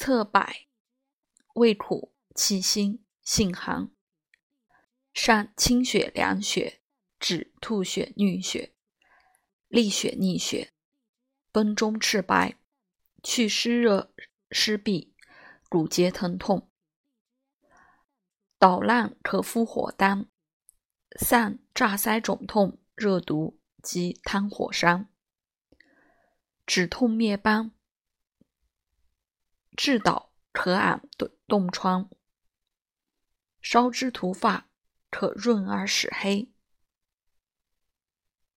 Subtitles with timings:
[0.00, 0.46] 侧柏，
[1.54, 3.90] 味苦，气辛，性寒，
[5.12, 6.80] 善清血凉血，
[7.18, 8.76] 止吐血衄血，
[9.66, 10.72] 利血逆血，
[11.50, 12.56] 崩中赤白，
[13.24, 14.14] 去湿热
[14.52, 15.10] 湿痹，
[15.68, 16.70] 骨节疼痛。
[18.56, 20.28] 捣烂可敷火丹，
[21.18, 25.08] 散炸腮肿痛、热毒及汤火伤，
[26.64, 27.72] 止痛灭斑。
[29.78, 31.08] 治倒可按
[31.46, 32.10] 冻疮，
[33.62, 34.68] 烧之涂发
[35.08, 36.50] 可润而使黑。